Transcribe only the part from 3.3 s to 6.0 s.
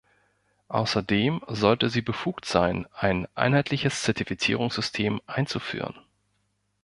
einheitliches Zertifizierungssystem einzuführen.